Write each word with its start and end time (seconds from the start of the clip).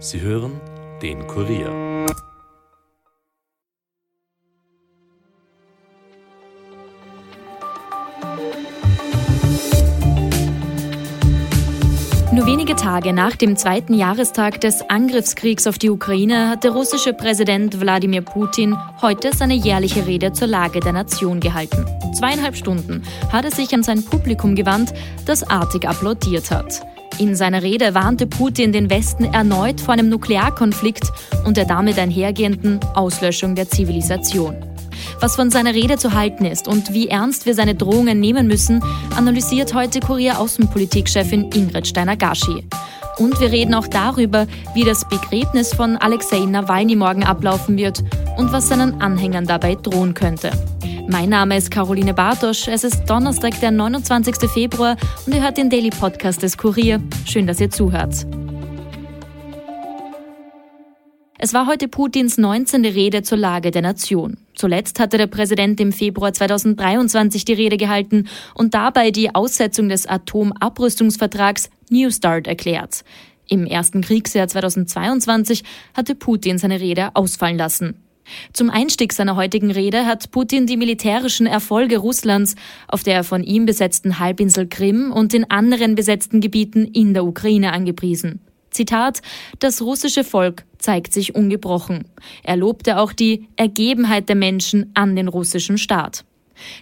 Sie 0.00 0.20
hören 0.20 0.60
den 1.02 1.26
Kurier. 1.26 1.70
Nur 12.30 12.46
wenige 12.46 12.76
Tage 12.76 13.12
nach 13.12 13.34
dem 13.34 13.56
zweiten 13.56 13.92
Jahrestag 13.92 14.60
des 14.60 14.88
Angriffskriegs 14.88 15.66
auf 15.66 15.78
die 15.78 15.90
Ukraine 15.90 16.48
hat 16.50 16.62
der 16.62 16.70
russische 16.70 17.12
Präsident 17.12 17.80
Wladimir 17.80 18.22
Putin 18.22 18.76
heute 19.02 19.34
seine 19.34 19.54
jährliche 19.54 20.06
Rede 20.06 20.32
zur 20.32 20.46
Lage 20.46 20.78
der 20.78 20.92
Nation 20.92 21.40
gehalten. 21.40 21.84
Zweieinhalb 22.16 22.54
Stunden 22.54 23.02
hat 23.32 23.44
er 23.44 23.50
sich 23.50 23.74
an 23.74 23.82
sein 23.82 24.04
Publikum 24.04 24.54
gewandt, 24.54 24.94
das 25.26 25.42
artig 25.42 25.88
applaudiert 25.88 26.52
hat. 26.52 26.82
In 27.18 27.34
seiner 27.34 27.64
Rede 27.64 27.94
warnte 27.94 28.28
Putin 28.28 28.72
den 28.72 28.90
Westen 28.90 29.24
erneut 29.24 29.80
vor 29.80 29.94
einem 29.94 30.08
Nuklearkonflikt 30.08 31.10
und 31.44 31.56
der 31.56 31.64
damit 31.64 31.98
einhergehenden 31.98 32.78
Auslöschung 32.94 33.56
der 33.56 33.68
Zivilisation. 33.68 34.54
Was 35.20 35.34
von 35.34 35.50
seiner 35.50 35.74
Rede 35.74 35.96
zu 35.96 36.14
halten 36.14 36.44
ist 36.44 36.68
und 36.68 36.92
wie 36.92 37.08
ernst 37.08 37.44
wir 37.44 37.56
seine 37.56 37.74
Drohungen 37.74 38.20
nehmen 38.20 38.46
müssen, 38.46 38.84
analysiert 39.16 39.74
heute 39.74 39.98
Kurier 39.98 40.38
Außenpolitikchefin 40.38 41.50
Ingrid 41.52 41.88
Steiner-Gaschi. 41.88 42.62
Und 43.18 43.40
wir 43.40 43.50
reden 43.50 43.74
auch 43.74 43.88
darüber, 43.88 44.46
wie 44.74 44.84
das 44.84 45.08
Begräbnis 45.08 45.74
von 45.74 45.96
Alexei 45.96 46.38
Nawalny 46.38 46.94
morgen 46.94 47.24
ablaufen 47.24 47.76
wird 47.76 48.04
und 48.36 48.52
was 48.52 48.68
seinen 48.68 49.00
Anhängern 49.00 49.44
dabei 49.44 49.74
drohen 49.74 50.14
könnte. 50.14 50.52
Mein 51.10 51.30
Name 51.30 51.56
ist 51.56 51.70
Caroline 51.70 52.12
Bartosch. 52.12 52.68
Es 52.68 52.84
ist 52.84 53.06
Donnerstag, 53.06 53.58
der 53.60 53.70
29. 53.70 54.50
Februar 54.50 54.94
und 55.24 55.34
ihr 55.34 55.42
hört 55.42 55.56
den 55.56 55.70
Daily 55.70 55.88
Podcast 55.88 56.42
des 56.42 56.58
Kurier. 56.58 57.00
Schön, 57.24 57.46
dass 57.46 57.62
ihr 57.62 57.70
zuhört. 57.70 58.26
Es 61.38 61.54
war 61.54 61.66
heute 61.66 61.88
Putins 61.88 62.36
19. 62.36 62.84
Rede 62.84 63.22
zur 63.22 63.38
Lage 63.38 63.70
der 63.70 63.80
Nation. 63.80 64.36
Zuletzt 64.54 65.00
hatte 65.00 65.16
der 65.16 65.28
Präsident 65.28 65.80
im 65.80 65.92
Februar 65.92 66.34
2023 66.34 67.46
die 67.46 67.54
Rede 67.54 67.78
gehalten 67.78 68.28
und 68.52 68.74
dabei 68.74 69.10
die 69.10 69.34
Aussetzung 69.34 69.88
des 69.88 70.06
Atomabrüstungsvertrags 70.06 71.70
New 71.88 72.10
Start 72.10 72.46
erklärt. 72.46 73.02
Im 73.46 73.64
ersten 73.64 74.02
Kriegsjahr 74.02 74.46
2022 74.46 75.64
hatte 75.94 76.14
Putin 76.14 76.58
seine 76.58 76.80
Rede 76.80 77.16
ausfallen 77.16 77.56
lassen. 77.56 77.94
Zum 78.52 78.70
Einstieg 78.70 79.12
seiner 79.12 79.36
heutigen 79.36 79.70
Rede 79.70 80.06
hat 80.06 80.30
Putin 80.30 80.66
die 80.66 80.76
militärischen 80.76 81.46
Erfolge 81.46 81.98
Russlands 81.98 82.54
auf 82.86 83.02
der 83.02 83.24
von 83.24 83.42
ihm 83.42 83.66
besetzten 83.66 84.18
Halbinsel 84.18 84.66
Krim 84.68 85.12
und 85.12 85.34
in 85.34 85.50
anderen 85.50 85.94
besetzten 85.94 86.40
Gebieten 86.40 86.84
in 86.84 87.14
der 87.14 87.24
Ukraine 87.24 87.72
angepriesen. 87.72 88.40
Zitat, 88.70 89.22
das 89.58 89.82
russische 89.82 90.24
Volk 90.24 90.64
zeigt 90.78 91.12
sich 91.12 91.34
ungebrochen. 91.34 92.04
Er 92.42 92.56
lobte 92.56 92.98
auch 92.98 93.12
die 93.12 93.48
Ergebenheit 93.56 94.28
der 94.28 94.36
Menschen 94.36 94.90
an 94.94 95.16
den 95.16 95.28
russischen 95.28 95.78
Staat. 95.78 96.24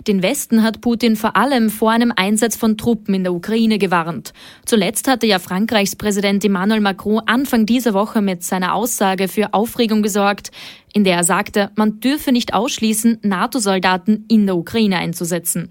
Den 0.07 0.23
Westen 0.23 0.63
hat 0.63 0.81
Putin 0.81 1.17
vor 1.17 1.37
allem 1.37 1.71
vor 1.71 1.91
einem 1.91 2.13
Einsatz 2.15 2.57
von 2.57 2.77
Truppen 2.77 3.15
in 3.15 3.25
der 3.25 3.33
Ukraine 3.33 3.79
gewarnt. 3.79 4.33
Zuletzt 4.65 5.09
hatte 5.09 5.27
ja 5.27 5.39
Frankreichs 5.39 5.97
Präsident 5.97 6.45
Emmanuel 6.45 6.81
Macron 6.81 7.23
Anfang 7.27 7.67
dieser 7.67 7.95
Woche 7.95 8.23
mit 8.23 8.43
seiner 8.43 8.75
Aussage 8.75 9.29
für 9.29 9.55
Aufregung 9.55 10.03
gesorgt, 10.03 10.51
in 10.93 11.05
der 11.05 11.17
er 11.17 11.25
sagte, 11.25 11.71
man 11.77 12.01
dürfe 12.01 12.33
nicht 12.33 12.55
ausschließen, 12.55 13.19
NATO-Soldaten 13.23 14.25
in 14.29 14.47
der 14.47 14.57
Ukraine 14.57 14.99
einzusetzen. 14.99 15.71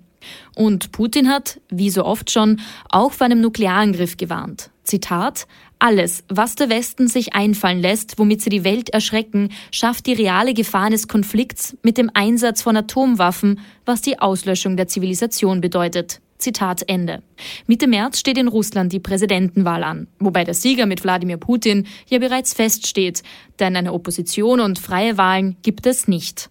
Und 0.55 0.91
Putin 0.91 1.29
hat, 1.29 1.59
wie 1.69 1.89
so 1.89 2.05
oft 2.05 2.31
schon, 2.31 2.61
auch 2.89 3.11
vor 3.11 3.25
einem 3.25 3.41
Nuklearangriff 3.41 4.17
gewarnt. 4.17 4.71
Zitat 4.83 5.47
alles, 5.79 6.23
was 6.27 6.55
der 6.55 6.69
Westen 6.69 7.07
sich 7.07 7.33
einfallen 7.33 7.79
lässt, 7.79 8.17
womit 8.17 8.41
sie 8.41 8.49
die 8.49 8.63
Welt 8.63 8.89
erschrecken, 8.89 9.49
schafft 9.71 10.05
die 10.05 10.13
reale 10.13 10.53
Gefahr 10.53 10.85
eines 10.85 11.07
Konflikts 11.07 11.77
mit 11.83 11.97
dem 11.97 12.09
Einsatz 12.13 12.61
von 12.61 12.77
Atomwaffen, 12.77 13.59
was 13.85 14.01
die 14.01 14.19
Auslöschung 14.19 14.77
der 14.77 14.87
Zivilisation 14.87 15.61
bedeutet. 15.61 16.21
Zitat 16.37 16.87
Ende. 16.87 17.23
Mitte 17.65 17.87
März 17.87 18.19
steht 18.19 18.37
in 18.37 18.47
Russland 18.47 18.91
die 18.91 18.99
Präsidentenwahl 18.99 19.83
an, 19.83 20.07
wobei 20.19 20.43
der 20.43 20.53
Sieger 20.53 20.85
mit 20.85 21.03
Wladimir 21.03 21.37
Putin 21.37 21.87
ja 22.07 22.19
bereits 22.19 22.53
feststeht, 22.53 23.23
denn 23.59 23.75
eine 23.75 23.93
Opposition 23.93 24.59
und 24.59 24.77
freie 24.77 25.17
Wahlen 25.17 25.55
gibt 25.61 25.85
es 25.85 26.07
nicht. 26.07 26.49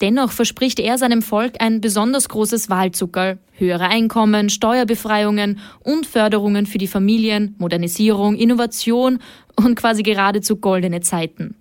Dennoch 0.00 0.32
verspricht 0.32 0.78
er 0.78 0.98
seinem 0.98 1.22
Volk 1.22 1.54
ein 1.60 1.80
besonders 1.80 2.28
großes 2.28 2.68
Wahlzuckerl, 2.68 3.38
höhere 3.52 3.88
Einkommen, 3.88 4.50
Steuerbefreiungen 4.50 5.58
und 5.82 6.06
Förderungen 6.06 6.66
für 6.66 6.78
die 6.78 6.86
Familien, 6.86 7.54
Modernisierung, 7.58 8.36
Innovation 8.36 9.18
und 9.56 9.74
quasi 9.74 10.02
geradezu 10.02 10.56
goldene 10.56 11.00
Zeiten. 11.00 11.56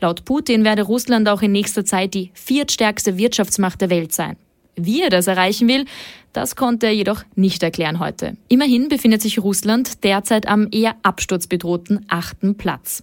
Laut 0.00 0.24
Putin 0.24 0.64
werde 0.64 0.82
Russland 0.82 1.28
auch 1.28 1.42
in 1.42 1.52
nächster 1.52 1.84
Zeit 1.84 2.14
die 2.14 2.30
viertstärkste 2.34 3.18
Wirtschaftsmacht 3.18 3.80
der 3.80 3.90
Welt 3.90 4.12
sein. 4.12 4.36
Wie 4.76 5.02
er 5.02 5.10
das 5.10 5.26
erreichen 5.26 5.66
will, 5.66 5.86
das 6.32 6.54
konnte 6.54 6.86
er 6.86 6.94
jedoch 6.94 7.24
nicht 7.34 7.62
erklären 7.62 7.98
heute. 7.98 8.36
Immerhin 8.48 8.88
befindet 8.88 9.22
sich 9.22 9.40
Russland 9.40 10.04
derzeit 10.04 10.46
am 10.46 10.68
eher 10.70 10.94
absturzbedrohten 11.02 12.06
achten 12.08 12.56
Platz 12.56 13.02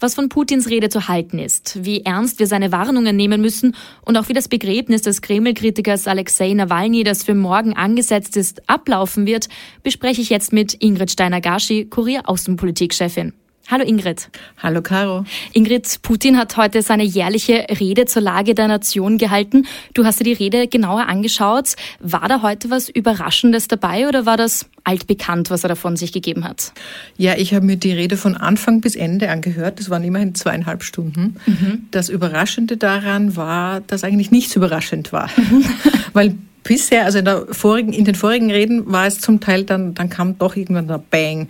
was 0.00 0.14
von 0.14 0.28
Putins 0.28 0.68
Rede 0.68 0.88
zu 0.88 1.08
halten 1.08 1.38
ist, 1.38 1.84
wie 1.84 2.02
ernst 2.04 2.38
wir 2.38 2.46
seine 2.46 2.72
Warnungen 2.72 3.16
nehmen 3.16 3.40
müssen 3.40 3.74
und 4.04 4.16
auch 4.16 4.28
wie 4.28 4.32
das 4.32 4.48
Begräbnis 4.48 5.02
des 5.02 5.22
Kreml-Kritikers 5.22 6.06
Alexei 6.06 6.52
Nawalny, 6.52 7.04
das 7.04 7.22
für 7.22 7.34
morgen 7.34 7.74
angesetzt 7.74 8.36
ist, 8.36 8.68
ablaufen 8.68 9.26
wird, 9.26 9.48
bespreche 9.82 10.20
ich 10.20 10.30
jetzt 10.30 10.52
mit 10.52 10.74
Ingrid 10.82 11.10
Steiner-Gaschi, 11.10 11.86
Kurier-Außenpolitik-Chefin. 11.90 13.32
Hallo 13.70 13.84
Ingrid. 13.84 14.30
Hallo 14.62 14.80
Caro. 14.80 15.26
Ingrid, 15.52 16.00
Putin 16.00 16.38
hat 16.38 16.56
heute 16.56 16.80
seine 16.80 17.02
jährliche 17.02 17.66
Rede 17.78 18.06
zur 18.06 18.22
Lage 18.22 18.54
der 18.54 18.66
Nation 18.66 19.18
gehalten. 19.18 19.66
Du 19.92 20.06
hast 20.06 20.20
dir 20.20 20.24
die 20.24 20.32
Rede 20.32 20.68
genauer 20.68 21.06
angeschaut. 21.06 21.74
War 22.00 22.28
da 22.28 22.40
heute 22.40 22.70
was 22.70 22.88
Überraschendes 22.88 23.68
dabei 23.68 24.08
oder 24.08 24.24
war 24.24 24.38
das 24.38 24.70
altbekannt, 24.84 25.50
was 25.50 25.64
er 25.64 25.68
davon 25.68 25.98
sich 25.98 26.12
gegeben 26.12 26.44
hat? 26.44 26.72
Ja, 27.18 27.34
ich 27.36 27.52
habe 27.52 27.66
mir 27.66 27.76
die 27.76 27.92
Rede 27.92 28.16
von 28.16 28.38
Anfang 28.38 28.80
bis 28.80 28.96
Ende 28.96 29.28
angehört. 29.28 29.80
Das 29.80 29.90
waren 29.90 30.02
immerhin 30.02 30.34
zweieinhalb 30.34 30.82
Stunden. 30.82 31.36
Mhm. 31.44 31.88
Das 31.90 32.08
Überraschende 32.08 32.78
daran 32.78 33.36
war, 33.36 33.82
dass 33.82 34.02
eigentlich 34.02 34.30
nichts 34.30 34.56
überraschend 34.56 35.12
war. 35.12 35.28
Weil 36.14 36.36
bisher, 36.64 37.04
also 37.04 37.18
in, 37.18 37.28
vorigen, 37.50 37.92
in 37.92 38.06
den 38.06 38.14
vorigen 38.14 38.50
Reden 38.50 38.90
war 38.90 39.06
es 39.06 39.20
zum 39.20 39.40
Teil 39.40 39.64
dann, 39.64 39.92
dann 39.92 40.08
kam 40.08 40.38
doch 40.38 40.56
irgendwann 40.56 40.88
der 40.88 41.02
Bang 41.10 41.48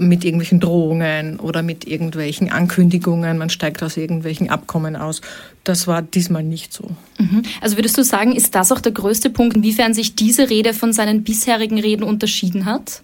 mit 0.00 0.24
irgendwelchen 0.24 0.60
Drohungen 0.60 1.38
oder 1.38 1.62
mit 1.62 1.86
irgendwelchen 1.86 2.50
Ankündigungen, 2.50 3.38
man 3.38 3.50
steigt 3.50 3.82
aus 3.82 3.96
irgendwelchen 3.96 4.50
Abkommen 4.50 4.96
aus. 4.96 5.20
Das 5.64 5.86
war 5.86 6.02
diesmal 6.02 6.42
nicht 6.42 6.72
so. 6.72 6.90
Mhm. 7.18 7.42
Also 7.60 7.76
würdest 7.76 7.96
du 7.98 8.04
sagen, 8.04 8.32
ist 8.32 8.54
das 8.54 8.72
auch 8.72 8.80
der 8.80 8.92
größte 8.92 9.30
Punkt, 9.30 9.56
inwiefern 9.56 9.94
sich 9.94 10.14
diese 10.14 10.50
Rede 10.50 10.74
von 10.74 10.92
seinen 10.92 11.24
bisherigen 11.24 11.80
Reden 11.80 12.02
unterschieden 12.02 12.64
hat? 12.66 13.02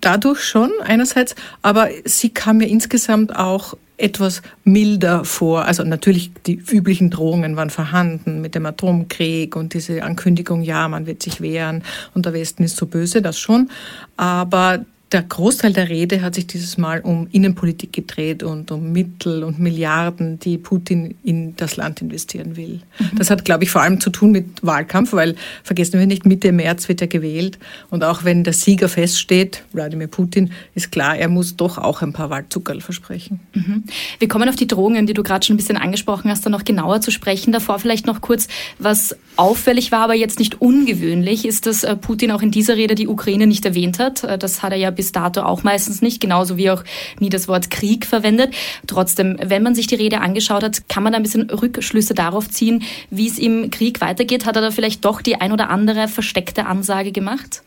Dadurch 0.00 0.42
schon 0.42 0.70
einerseits, 0.84 1.34
aber 1.62 1.88
sie 2.04 2.30
kam 2.30 2.58
mir 2.58 2.68
insgesamt 2.68 3.34
auch 3.34 3.74
etwas 4.00 4.42
milder 4.64 5.24
vor. 5.24 5.64
Also 5.64 5.84
natürlich 5.84 6.30
die 6.46 6.54
üblichen 6.54 7.10
Drohungen 7.10 7.56
waren 7.56 7.70
vorhanden 7.70 8.40
mit 8.40 8.54
dem 8.54 8.66
Atomkrieg 8.66 9.56
und 9.56 9.74
diese 9.74 10.02
Ankündigung, 10.02 10.62
ja, 10.62 10.88
man 10.88 11.06
wird 11.06 11.22
sich 11.22 11.40
wehren 11.40 11.82
und 12.14 12.26
der 12.26 12.32
Westen 12.32 12.62
ist 12.62 12.76
so 12.76 12.86
böse, 12.86 13.22
das 13.22 13.38
schon. 13.38 13.70
Aber 14.16 14.84
der 15.12 15.22
Großteil 15.22 15.72
der 15.72 15.88
Rede 15.88 16.22
hat 16.22 16.36
sich 16.36 16.46
dieses 16.46 16.78
Mal 16.78 17.00
um 17.00 17.26
Innenpolitik 17.32 17.92
gedreht 17.92 18.44
und 18.44 18.70
um 18.70 18.92
Mittel 18.92 19.42
und 19.42 19.58
Milliarden, 19.58 20.38
die 20.38 20.56
Putin 20.56 21.16
in 21.24 21.56
das 21.56 21.76
Land 21.76 22.00
investieren 22.00 22.56
will. 22.56 22.80
Mhm. 22.98 23.18
Das 23.18 23.28
hat, 23.28 23.44
glaube 23.44 23.64
ich, 23.64 23.70
vor 23.70 23.82
allem 23.82 24.00
zu 24.00 24.10
tun 24.10 24.30
mit 24.30 24.46
Wahlkampf, 24.62 25.12
weil 25.12 25.34
vergessen 25.64 25.98
wir 25.98 26.06
nicht, 26.06 26.26
Mitte 26.26 26.52
März 26.52 26.88
wird 26.88 27.00
er 27.00 27.08
gewählt. 27.08 27.58
Und 27.90 28.04
auch 28.04 28.22
wenn 28.22 28.44
der 28.44 28.52
Sieger 28.52 28.88
feststeht, 28.88 29.64
Wladimir 29.72 30.06
Putin, 30.06 30.52
ist 30.76 30.92
klar, 30.92 31.16
er 31.16 31.28
muss 31.28 31.56
doch 31.56 31.78
auch 31.78 32.02
ein 32.02 32.12
paar 32.12 32.30
Wahlzuckerl 32.30 32.80
versprechen. 32.80 33.40
Mhm. 33.52 33.84
Wir 34.20 34.28
kommen 34.28 34.48
auf 34.48 34.56
die 34.56 34.68
Drohungen, 34.68 35.06
die 35.06 35.14
du 35.14 35.24
gerade 35.24 35.44
schon 35.44 35.54
ein 35.54 35.56
bisschen 35.56 35.76
angesprochen 35.76 36.30
hast, 36.30 36.46
da 36.46 36.50
noch 36.50 36.64
genauer 36.64 37.00
zu 37.00 37.10
sprechen. 37.10 37.50
Davor 37.52 37.80
vielleicht 37.80 38.06
noch 38.06 38.20
kurz, 38.20 38.46
was 38.78 39.16
auffällig 39.34 39.90
war, 39.90 40.02
aber 40.02 40.14
jetzt 40.14 40.38
nicht 40.38 40.60
ungewöhnlich, 40.60 41.44
ist, 41.44 41.66
dass 41.66 41.82
äh, 41.82 41.96
Putin 41.96 42.30
auch 42.30 42.42
in 42.42 42.52
dieser 42.52 42.76
Rede 42.76 42.94
die 42.94 43.08
Ukraine 43.08 43.48
nicht 43.48 43.64
erwähnt 43.64 43.98
hat. 43.98 44.22
Äh, 44.22 44.38
das 44.38 44.62
hat 44.62 44.70
er 44.70 44.78
ja 44.78 44.99
bis 45.00 45.12
dato 45.12 45.40
auch 45.40 45.62
meistens 45.62 46.02
nicht, 46.02 46.20
genauso 46.20 46.58
wie 46.58 46.70
auch 46.70 46.84
nie 47.20 47.30
das 47.30 47.48
Wort 47.48 47.70
Krieg 47.70 48.04
verwendet. 48.04 48.52
Trotzdem, 48.86 49.38
wenn 49.42 49.62
man 49.62 49.74
sich 49.74 49.86
die 49.86 49.94
Rede 49.94 50.20
angeschaut 50.20 50.62
hat, 50.62 50.90
kann 50.90 51.02
man 51.02 51.14
ein 51.14 51.22
bisschen 51.22 51.48
Rückschlüsse 51.48 52.12
darauf 52.12 52.50
ziehen, 52.50 52.82
wie 53.08 53.26
es 53.26 53.38
im 53.38 53.70
Krieg 53.70 54.02
weitergeht. 54.02 54.44
Hat 54.44 54.56
er 54.56 54.62
da 54.62 54.70
vielleicht 54.70 55.06
doch 55.06 55.22
die 55.22 55.36
ein 55.36 55.52
oder 55.52 55.70
andere 55.70 56.06
versteckte 56.06 56.66
Ansage 56.66 57.12
gemacht? 57.12 57.62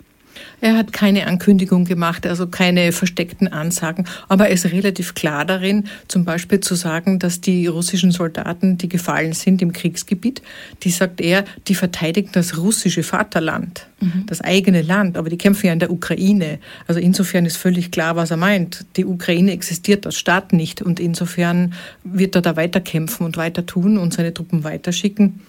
Er 0.62 0.78
hat 0.78 0.94
keine 0.94 1.28
Ankündigung 1.28 1.86
gemacht, 1.86 2.26
also 2.26 2.48
keine 2.48 2.92
versteckten 2.92 3.48
Ansagen, 3.48 4.06
aber 4.30 4.48
er 4.48 4.54
ist 4.54 4.66
relativ 4.66 5.14
klar 5.14 5.46
darin, 5.46 5.86
zum 6.08 6.26
Beispiel 6.26 6.60
zu 6.62 6.76
sagen, 6.76 7.20
dass 7.20 7.42
die 7.42 7.68
russischen 7.68 8.12
Soldaten, 8.12 8.78
die 8.78 8.90
gefallen 8.90 9.34
sind 9.34 9.62
im 9.62 9.74
Kriegsgebiet, 9.74 10.42
die 10.84 10.90
sagt 10.90 11.22
er, 11.22 11.44
die 11.68 11.76
verteidigen 11.76 12.30
das 12.32 12.58
russische 12.58 13.04
Vaterland, 13.04 13.88
mhm. 14.00 14.26
das 14.26 14.42
eigene 14.42 14.82
Land, 14.82 15.18
aber 15.18 15.30
die 15.30 15.38
kämpfen 15.38 15.68
ja 15.68 15.74
in 15.74 15.80
der 15.80 15.92
Ukraine. 15.92 16.60
Also 16.88 17.00
insofern 17.00 17.46
ist 17.46 17.58
völlig 17.58 17.92
klar, 17.92 18.16
was 18.16 18.32
er 18.32 18.38
meint. 18.38 18.86
Die 18.96 19.06
Ukraine 19.06 19.52
existiert 19.52 20.06
als 20.06 20.18
Staat 20.18 20.54
nicht 20.54 20.82
und 20.82 21.00
insofern 21.00 21.74
wird 22.04 22.36
er 22.36 22.42
da 22.42 22.56
weiter 22.56 22.80
kämpfen 22.82 23.26
und 23.26 23.38
weiter 23.38 23.66
tun 23.66 23.98
und 23.98 24.14
seine 24.14 24.34
Truppen 24.34 24.64
weiterschicken. 24.64 25.42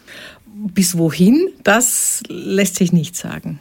Bis 0.75 0.97
wohin, 0.99 1.49
das 1.63 2.23
lässt 2.29 2.77
sich 2.77 2.93
nicht 2.93 3.17
sagen. 3.17 3.59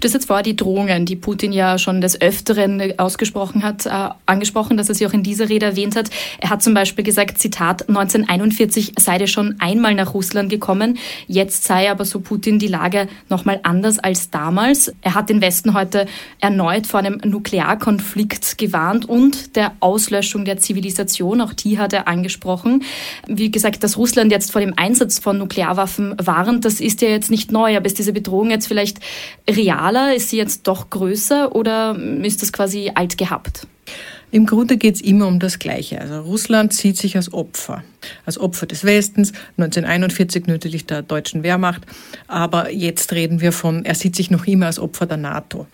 Du 0.00 0.04
hast 0.04 0.14
jetzt 0.14 0.26
vorher 0.26 0.42
die 0.42 0.56
Drohungen, 0.56 1.06
die 1.06 1.16
Putin 1.16 1.52
ja 1.52 1.78
schon 1.78 2.00
des 2.00 2.20
Öfteren 2.20 2.98
ausgesprochen 2.98 3.62
hat, 3.62 3.86
äh, 3.86 3.90
angesprochen, 4.26 4.76
dass 4.76 4.88
er 4.88 4.94
sie 4.94 5.06
auch 5.06 5.12
in 5.12 5.22
dieser 5.22 5.48
Rede 5.48 5.66
erwähnt 5.66 5.96
hat. 5.96 6.10
Er 6.40 6.50
hat 6.50 6.62
zum 6.62 6.74
Beispiel 6.74 7.04
gesagt, 7.04 7.38
Zitat, 7.38 7.88
1941 7.88 8.92
sei 8.98 9.18
er 9.18 9.26
schon 9.26 9.56
einmal 9.58 9.94
nach 9.94 10.14
Russland 10.14 10.50
gekommen. 10.50 10.98
Jetzt 11.26 11.64
sei 11.64 11.90
aber 11.90 12.04
so 12.04 12.20
Putin 12.20 12.58
die 12.58 12.68
Lage 12.68 13.08
nochmal 13.28 13.60
anders 13.62 13.98
als 13.98 14.30
damals. 14.30 14.92
Er 15.02 15.14
hat 15.14 15.28
den 15.28 15.40
Westen 15.40 15.74
heute 15.74 16.06
erneut 16.40 16.86
vor 16.86 17.00
einem 17.00 17.20
Nuklearkonflikt 17.24 18.58
gewarnt 18.58 19.08
und 19.08 19.56
der 19.56 19.72
Auslöschung 19.80 20.44
der 20.44 20.58
Zivilisation. 20.58 21.40
Auch 21.40 21.52
die 21.52 21.78
hat 21.78 21.92
er 21.92 22.08
angesprochen. 22.08 22.82
Wie 23.26 23.50
gesagt, 23.50 23.84
dass 23.84 23.96
Russland 23.96 24.32
jetzt 24.32 24.52
vor 24.52 24.60
dem 24.60 24.74
Einsatz 24.76 25.18
von 25.18 25.38
Nuklearwaffen 25.38 26.14
warnt, 26.22 26.64
das 26.64 26.80
ist 26.80 27.02
ja 27.02 27.08
jetzt 27.08 27.30
nicht 27.30 27.52
neu, 27.52 27.76
aber 27.76 27.86
ist 27.86 27.98
diese 27.98 28.12
Bedrohung 28.12 28.50
jetzt 28.50 28.68
vielleicht 28.68 28.98
real 29.48 29.65
realer? 29.66 30.14
Ist 30.14 30.30
sie 30.30 30.36
jetzt 30.36 30.66
doch 30.66 30.90
größer 30.90 31.54
oder 31.54 31.96
ist 32.22 32.42
das 32.42 32.52
quasi 32.52 32.92
alt 32.94 33.18
gehabt? 33.18 33.66
Im 34.32 34.44
Grunde 34.44 34.76
geht 34.76 34.96
es 34.96 35.00
immer 35.00 35.28
um 35.28 35.38
das 35.38 35.58
Gleiche. 35.58 36.00
Also 36.00 36.20
Russland 36.20 36.74
sieht 36.74 36.96
sich 36.96 37.16
als 37.16 37.32
Opfer, 37.32 37.84
als 38.24 38.38
Opfer 38.38 38.66
des 38.66 38.84
Westens, 38.84 39.32
1941 39.56 40.46
natürlich 40.46 40.84
der 40.84 41.02
deutschen 41.02 41.42
Wehrmacht, 41.42 41.82
aber 42.26 42.72
jetzt 42.72 43.12
reden 43.12 43.40
wir 43.40 43.52
von, 43.52 43.84
er 43.84 43.94
sieht 43.94 44.16
sich 44.16 44.30
noch 44.30 44.46
immer 44.46 44.66
als 44.66 44.80
Opfer 44.80 45.06
der 45.06 45.16
NATO. 45.16 45.66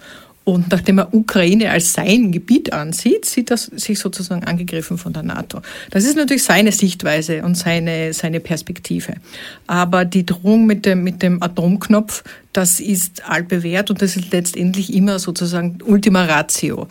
Und 0.44 0.70
nachdem 0.70 0.98
er 0.98 1.14
Ukraine 1.14 1.70
als 1.70 1.92
sein 1.92 2.32
Gebiet 2.32 2.72
ansieht, 2.72 3.24
sieht 3.24 3.50
er 3.50 3.56
sich 3.56 3.98
sozusagen 3.98 4.42
angegriffen 4.44 4.98
von 4.98 5.12
der 5.12 5.22
NATO. 5.22 5.62
Das 5.90 6.04
ist 6.04 6.16
natürlich 6.16 6.42
seine 6.42 6.72
Sichtweise 6.72 7.42
und 7.42 7.56
seine, 7.56 8.12
seine 8.12 8.40
Perspektive. 8.40 9.14
Aber 9.68 10.04
die 10.04 10.26
Drohung 10.26 10.66
mit 10.66 10.84
dem, 10.84 11.04
mit 11.04 11.22
dem 11.22 11.42
Atomknopf, 11.42 12.24
das 12.52 12.80
ist 12.80 13.28
altbewährt 13.28 13.90
und 13.90 14.02
das 14.02 14.16
ist 14.16 14.32
letztendlich 14.32 14.92
immer 14.92 15.18
sozusagen 15.18 15.78
Ultima 15.84 16.24
Ratio 16.24 16.88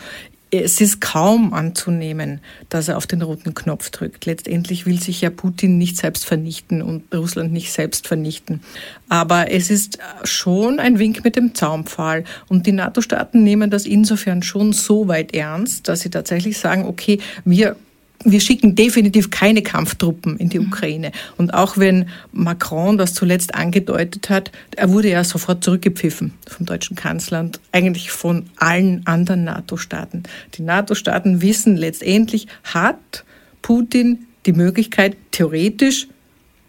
es 0.52 0.82
ist 0.82 1.00
kaum 1.00 1.54
anzunehmen, 1.54 2.42
dass 2.68 2.90
er 2.90 2.98
auf 2.98 3.08
den 3.08 3.22
roten 3.22 3.54
Knopf 3.54 3.90
drückt. 3.90 4.26
Letztendlich 4.26 4.86
will 4.86 5.02
sich 5.02 5.22
ja 5.22 5.30
Putin 5.30 5.78
nicht 5.78 5.98
selbst 5.98 6.26
vernichten 6.26 6.82
und 6.82 7.14
Russland 7.16 7.54
nicht 7.54 7.72
selbst 7.72 8.08
vernichten. 8.08 8.62
Aber 9.08 9.50
es 9.50 9.72
ist 9.72 10.00
schon 10.24 10.80
ein 10.80 11.00
Wink 11.00 11.24
mit 11.24 11.38
dem 11.38 11.56
Zaunpfahl. 11.56 12.26
Und 12.50 12.68
die 12.68 12.74
NATO-Staaten 12.74 13.44
nehmen 13.44 13.70
das 13.70 13.86
insofern 13.86 14.44
schon 14.44 14.74
so 14.74 15.08
weit 15.08 15.34
ernst, 15.34 15.88
dass 15.88 16.02
sie 16.02 16.10
tatsächlich 16.10 16.58
sagen, 16.58 16.86
okay, 16.86 17.20
wir 17.46 17.78
wir 18.24 18.40
schicken 18.40 18.76
definitiv 18.76 19.30
keine 19.30 19.62
Kampftruppen 19.62 20.38
in 20.38 20.50
die 20.50 20.60
mhm. 20.60 20.68
Ukraine. 20.68 21.12
Und 21.38 21.54
auch 21.54 21.78
wenn 21.78 22.10
Macron 22.32 22.98
das 22.98 23.14
zuletzt 23.14 23.56
angedeutet 23.56 24.30
hat, 24.30 24.52
er 24.76 24.92
wurde 24.92 25.10
ja 25.10 25.24
sofort 25.24 25.64
zurückgepfiffen 25.64 26.34
vom 26.48 26.66
deutschen 26.66 26.96
Kanzler 26.96 27.42
und 27.42 27.60
eigentlich 27.72 28.12
von 28.12 28.46
allen 28.58 29.06
anderen 29.06 29.44
NATO-Staaten. 29.44 30.24
Die 30.56 30.62
NATO-Staaten 30.62 31.42
wissen 31.42 31.76
letztendlich, 31.78 32.48
hat 32.64 33.24
Putin 33.62 34.28
die 34.46 34.54
Möglichkeit, 34.54 35.16
theoretisch 35.32 36.08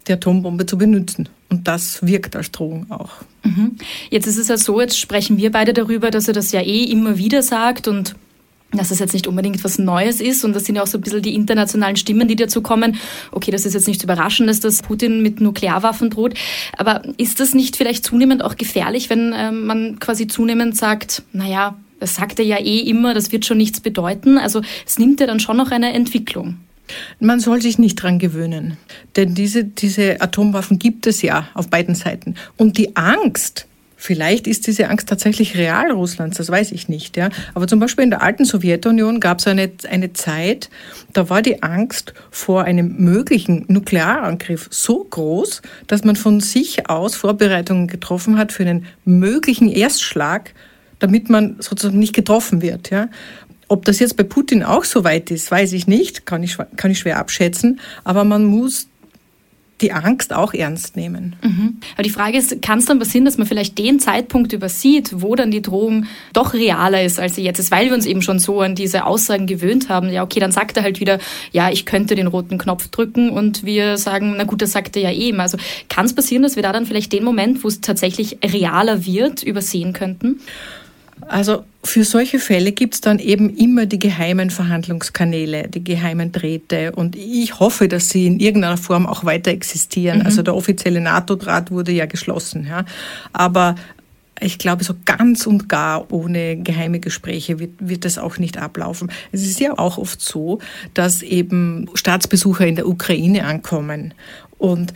die 0.07 0.13
Atombombe 0.13 0.65
zu 0.65 0.77
benutzen. 0.77 1.29
Und 1.49 1.67
das 1.67 2.05
wirkt 2.05 2.35
als 2.35 2.51
Drohung 2.51 2.89
auch. 2.89 3.11
Mhm. 3.43 3.77
Jetzt 4.09 4.25
ist 4.27 4.37
es 4.37 4.47
ja 4.47 4.57
so, 4.57 4.81
jetzt 4.81 4.99
sprechen 4.99 5.37
wir 5.37 5.51
beide 5.51 5.73
darüber, 5.73 6.09
dass 6.09 6.27
er 6.27 6.33
das 6.33 6.51
ja 6.51 6.61
eh 6.61 6.83
immer 6.83 7.17
wieder 7.17 7.43
sagt 7.43 7.87
und 7.87 8.15
dass 8.77 8.91
es 8.91 8.99
jetzt 8.99 9.13
nicht 9.13 9.27
unbedingt 9.27 9.63
was 9.63 9.77
Neues 9.77 10.21
ist. 10.21 10.43
Und 10.43 10.53
das 10.55 10.65
sind 10.65 10.75
ja 10.75 10.83
auch 10.83 10.87
so 10.87 10.97
ein 10.97 11.01
bisschen 11.01 11.21
die 11.21 11.35
internationalen 11.35 11.95
Stimmen, 11.95 12.27
die 12.27 12.35
dazu 12.35 12.61
kommen. 12.61 12.97
Okay, 13.31 13.51
das 13.51 13.65
ist 13.65 13.73
jetzt 13.73 13.87
nicht 13.87 14.03
überraschend, 14.03 14.49
dass 14.49 14.59
das 14.59 14.81
Putin 14.81 15.21
mit 15.21 15.41
Nuklearwaffen 15.41 16.09
droht. 16.09 16.33
Aber 16.77 17.01
ist 17.17 17.39
das 17.39 17.53
nicht 17.53 17.75
vielleicht 17.75 18.05
zunehmend 18.05 18.43
auch 18.43 18.55
gefährlich, 18.55 19.09
wenn 19.09 19.33
äh, 19.33 19.51
man 19.51 19.99
quasi 19.99 20.27
zunehmend 20.27 20.75
sagt, 20.75 21.23
naja, 21.33 21.77
das 21.99 22.15
sagt 22.15 22.39
er 22.39 22.45
ja 22.45 22.57
eh 22.57 22.79
immer, 22.79 23.13
das 23.13 23.31
wird 23.31 23.45
schon 23.45 23.57
nichts 23.57 23.79
bedeuten. 23.79 24.37
Also 24.37 24.61
es 24.85 24.99
nimmt 24.99 25.19
ja 25.19 25.27
dann 25.27 25.39
schon 25.39 25.57
noch 25.57 25.71
eine 25.71 25.93
Entwicklung. 25.93 26.57
Man 27.19 27.39
soll 27.39 27.61
sich 27.61 27.79
nicht 27.79 27.95
dran 27.95 28.19
gewöhnen, 28.19 28.77
denn 29.15 29.33
diese, 29.33 29.63
diese 29.63 30.21
Atomwaffen 30.21 30.79
gibt 30.79 31.07
es 31.07 31.21
ja 31.21 31.47
auf 31.53 31.69
beiden 31.69 31.95
Seiten. 31.95 32.35
Und 32.57 32.77
die 32.77 32.95
Angst, 32.97 33.67
Vielleicht 34.05 34.47
ist 34.47 34.67
diese 34.67 34.89
Angst 34.89 35.07
tatsächlich 35.07 35.55
real 35.55 35.89
Russlands, 35.89 36.35
das 36.35 36.49
weiß 36.49 36.73
ich 36.73 36.89
nicht. 36.89 37.15
Ja. 37.15 37.29
Aber 37.53 37.67
zum 37.67 37.79
Beispiel 37.79 38.03
in 38.03 38.09
der 38.09 38.21
alten 38.21 38.43
Sowjetunion 38.43 39.21
gab 39.21 39.39
es 39.39 39.47
eine, 39.47 39.71
eine 39.89 40.11
Zeit, 40.11 40.69
da 41.13 41.29
war 41.29 41.41
die 41.41 41.63
Angst 41.63 42.13
vor 42.29 42.65
einem 42.65 42.97
möglichen 42.97 43.63
Nuklearangriff 43.69 44.67
so 44.71 45.05
groß, 45.05 45.61
dass 45.87 46.03
man 46.03 46.17
von 46.17 46.41
sich 46.41 46.89
aus 46.89 47.15
Vorbereitungen 47.15 47.87
getroffen 47.87 48.37
hat 48.37 48.51
für 48.51 48.63
einen 48.63 48.87
möglichen 49.05 49.69
Erstschlag, 49.69 50.53
damit 50.99 51.29
man 51.29 51.55
sozusagen 51.59 51.97
nicht 51.97 52.13
getroffen 52.13 52.61
wird. 52.61 52.89
Ja. 52.89 53.07
Ob 53.69 53.85
das 53.85 53.99
jetzt 53.99 54.17
bei 54.17 54.23
Putin 54.25 54.63
auch 54.63 54.83
so 54.83 55.05
weit 55.05 55.31
ist, 55.31 55.49
weiß 55.49 55.71
ich 55.71 55.87
nicht, 55.87 56.25
kann 56.25 56.43
ich, 56.43 56.57
kann 56.75 56.91
ich 56.91 56.99
schwer 56.99 57.19
abschätzen. 57.19 57.79
Aber 58.03 58.25
man 58.25 58.43
muss 58.43 58.87
die 59.83 59.91
Angst 59.91 60.33
auch 60.33 60.53
ernst 60.53 60.95
nehmen. 60.95 61.35
Mhm. 61.43 61.77
Aber 61.93 62.03
die 62.03 62.09
Frage 62.09 62.37
ist, 62.37 62.61
kann 62.61 62.79
es 62.79 62.85
dann 62.85 62.99
passieren, 62.99 63.25
dass 63.25 63.37
man 63.37 63.45
vielleicht 63.45 63.77
den 63.77 63.99
Zeitpunkt 63.99 64.53
übersieht, 64.53 65.21
wo 65.21 65.35
dann 65.35 65.51
die 65.51 65.61
Drohung 65.61 66.05
doch 66.31 66.53
realer 66.53 67.03
ist, 67.03 67.19
als 67.19 67.35
sie 67.35 67.43
jetzt 67.43 67.59
ist, 67.59 67.69
weil 67.69 67.87
wir 67.87 67.93
uns 67.93 68.05
eben 68.05 68.21
schon 68.21 68.39
so 68.39 68.61
an 68.61 68.75
diese 68.75 69.05
Aussagen 69.05 69.45
gewöhnt 69.45 69.89
haben. 69.89 70.09
Ja, 70.09 70.23
okay, 70.23 70.39
dann 70.39 70.51
sagt 70.51 70.77
er 70.77 70.83
halt 70.83 70.99
wieder, 70.99 71.19
ja, 71.51 71.69
ich 71.69 71.85
könnte 71.85 72.15
den 72.15 72.27
roten 72.27 72.57
Knopf 72.57 72.87
drücken 72.87 73.29
und 73.29 73.63
wir 73.65 73.97
sagen, 73.97 74.35
na 74.37 74.45
gut, 74.45 74.61
das 74.61 74.71
sagt 74.71 74.95
er 74.95 75.03
ja 75.03 75.11
eben. 75.11 75.39
Also 75.39 75.57
kann 75.89 76.05
es 76.05 76.15
passieren, 76.15 76.43
dass 76.43 76.55
wir 76.55 76.63
da 76.63 76.71
dann 76.71 76.85
vielleicht 76.85 77.11
den 77.11 77.23
Moment, 77.23 77.63
wo 77.63 77.67
es 77.67 77.81
tatsächlich 77.81 78.37
realer 78.43 79.05
wird, 79.05 79.43
übersehen 79.43 79.93
könnten? 79.93 80.39
Also 81.27 81.63
für 81.83 82.03
solche 82.03 82.39
Fälle 82.39 82.71
gibt 82.71 82.95
es 82.95 83.01
dann 83.01 83.19
eben 83.19 83.55
immer 83.55 83.85
die 83.85 83.99
geheimen 83.99 84.49
Verhandlungskanäle, 84.49 85.67
die 85.67 85.83
geheimen 85.83 86.31
Drähte. 86.31 86.91
Und 86.93 87.15
ich 87.15 87.59
hoffe, 87.59 87.87
dass 87.87 88.09
sie 88.09 88.27
in 88.27 88.39
irgendeiner 88.39 88.77
Form 88.77 89.05
auch 89.05 89.25
weiter 89.25 89.51
existieren. 89.51 90.19
Mhm. 90.19 90.25
Also 90.25 90.41
der 90.41 90.55
offizielle 90.55 91.01
NATO-Draht 91.01 91.71
wurde 91.71 91.91
ja 91.91 92.05
geschlossen. 92.05 92.65
Ja. 92.67 92.85
Aber 93.33 93.75
ich 94.39 94.57
glaube, 94.57 94.83
so 94.83 94.93
ganz 95.05 95.47
und 95.47 95.69
gar 95.69 96.11
ohne 96.11 96.57
geheime 96.57 96.99
Gespräche 96.99 97.59
wird, 97.59 97.71
wird 97.79 98.05
das 98.05 98.17
auch 98.17 98.37
nicht 98.37 98.57
ablaufen. 98.57 99.11
Es 99.31 99.43
ist 99.43 99.59
ja 99.59 99.77
auch 99.77 99.97
oft 99.97 100.21
so, 100.21 100.59
dass 100.93 101.21
eben 101.21 101.89
Staatsbesucher 101.93 102.65
in 102.67 102.75
der 102.75 102.87
Ukraine 102.87 103.45
ankommen 103.45 104.13
und 104.57 104.93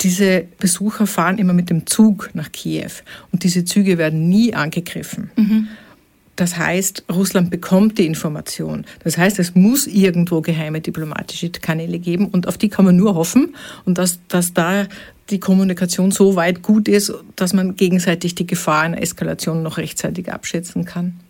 diese 0.00 0.44
Besucher 0.58 1.06
fahren 1.06 1.38
immer 1.38 1.52
mit 1.52 1.70
dem 1.70 1.86
Zug 1.86 2.30
nach 2.34 2.52
Kiew 2.52 2.90
und 3.32 3.44
diese 3.44 3.64
Züge 3.64 3.98
werden 3.98 4.28
nie 4.28 4.54
angegriffen. 4.54 5.30
Mhm. 5.36 5.68
Das 6.36 6.56
heißt, 6.56 7.04
Russland 7.12 7.50
bekommt 7.50 7.98
die 7.98 8.06
Information. 8.06 8.86
Das 9.04 9.18
heißt, 9.18 9.38
es 9.38 9.54
muss 9.54 9.86
irgendwo 9.86 10.40
geheime 10.40 10.80
diplomatische 10.80 11.50
Kanäle 11.50 11.98
geben 11.98 12.28
und 12.28 12.48
auf 12.48 12.56
die 12.56 12.70
kann 12.70 12.86
man 12.86 12.96
nur 12.96 13.14
hoffen 13.14 13.54
und 13.84 13.98
dass, 13.98 14.20
dass 14.28 14.54
da 14.54 14.86
die 15.28 15.38
Kommunikation 15.38 16.10
so 16.10 16.36
weit 16.36 16.62
gut 16.62 16.88
ist, 16.88 17.12
dass 17.36 17.52
man 17.52 17.76
gegenseitig 17.76 18.36
die 18.36 18.46
Gefahr 18.46 18.82
einer 18.82 19.02
Eskalation 19.02 19.62
noch 19.62 19.76
rechtzeitig 19.76 20.32
abschätzen 20.32 20.86
kann. 20.86 21.20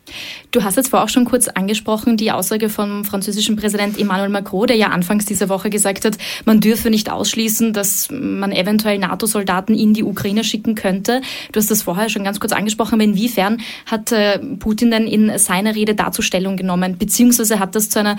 Du 0.51 0.65
hast 0.65 0.77
jetzt 0.77 0.89
vorher 0.89 1.05
auch 1.05 1.09
schon 1.09 1.25
kurz 1.25 1.49
angesprochen, 1.49 2.17
die 2.17 2.33
Aussage 2.33 2.69
vom 2.69 3.05
französischen 3.05 3.57
Präsident 3.57 3.99
Emmanuel 3.99 4.31
Macron, 4.31 4.67
der 4.67 4.77
ja 4.77 4.89
anfangs 4.89 5.25
dieser 5.25 5.49
Woche 5.49 5.71
gesagt 5.71 6.05
hat, 6.05 6.19
man 6.45 6.61
dürfe 6.61 6.91
nicht 6.91 7.11
ausschließen, 7.11 7.73
dass 7.73 8.09
man 8.11 8.51
eventuell 8.51 8.99
NATO-Soldaten 8.99 9.75
in 9.75 9.95
die 9.95 10.03
Ukraine 10.03 10.43
schicken 10.43 10.75
könnte. 10.75 11.21
Du 11.53 11.61
hast 11.61 11.71
das 11.71 11.83
vorher 11.83 12.09
schon 12.09 12.25
ganz 12.25 12.41
kurz 12.41 12.53
angesprochen, 12.53 12.95
aber 12.95 13.05
inwiefern 13.05 13.59
hat 13.87 14.13
äh, 14.13 14.39
Putin 14.39 14.91
denn 14.91 15.07
in 15.07 15.39
seiner 15.39 15.75
Rede 15.75 15.95
dazu 15.95 16.23
Stellung 16.23 16.57
genommen, 16.57 16.99
beziehungsweise 16.99 17.61
hat 17.61 17.75
das 17.75 17.91
zu 17.91 18.01
einer 18.01 18.17